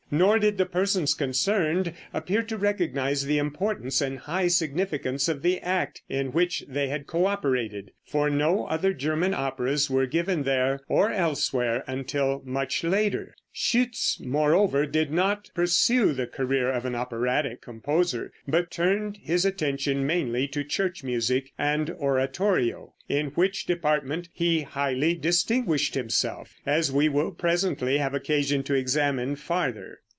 [0.13, 5.61] Nor did the persons concerned appear to recognize the importance and high significance of the
[5.61, 10.81] act in which they had co operated, for no other German operas were given there
[10.89, 13.33] or elsewhere until much later.
[13.55, 20.05] Schütz, moreover, did not pursue the career of an operatic composer, but turned his attention
[20.05, 27.09] mainly to church music and oratorio, in which department he highly distinguished himself, as we
[27.09, 29.99] will presently have occasion to examine farther.